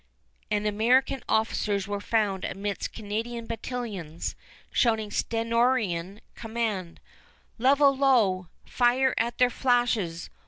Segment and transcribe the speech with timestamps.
[0.49, 4.35] And American officers were found amidst Canadian battalions,
[4.71, 6.99] shouting stentorian command:
[7.59, 8.47] "Level low!
[8.65, 10.31] Fire at their flashes!